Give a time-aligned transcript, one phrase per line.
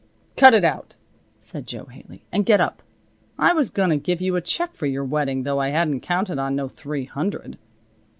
[0.35, 0.95] "Cut it out,"
[1.37, 2.81] said Jo Haley, "and get up.
[3.37, 6.39] I was going to give you a check for your wedding, though I hadn't counted
[6.39, 7.59] on no three hundred.